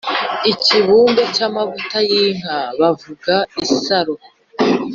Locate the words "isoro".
3.65-4.13